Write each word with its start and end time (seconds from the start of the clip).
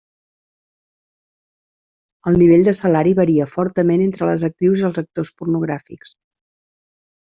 El 2.31 2.41
nivell 2.43 2.65
de 2.69 2.73
salari 2.79 3.13
varia 3.21 3.47
fortament 3.53 4.07
entre 4.07 4.31
les 4.31 4.49
actrius 4.49 4.83
i 4.83 4.89
els 4.91 4.99
actors 5.03 5.33
pornogràfics. 5.43 6.17